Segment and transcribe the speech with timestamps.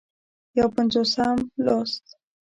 [0.57, 2.03] یو پينځوسم لوست